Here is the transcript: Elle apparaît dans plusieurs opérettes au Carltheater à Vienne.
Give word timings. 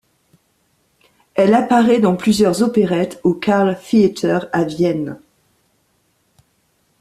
Elle 1.35 1.53
apparaît 1.53 1.99
dans 1.99 2.15
plusieurs 2.15 2.63
opérettes 2.63 3.19
au 3.23 3.35
Carltheater 3.35 4.49
à 4.51 4.63
Vienne. 4.63 5.19